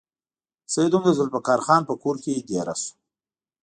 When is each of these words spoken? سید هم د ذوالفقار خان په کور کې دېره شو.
سید 0.73 0.91
هم 0.95 1.03
د 1.05 1.09
ذوالفقار 1.17 1.59
خان 1.65 1.81
په 1.89 1.93
کور 2.03 2.15
کې 2.23 2.43
دېره 2.49 2.75
شو. 2.81 2.91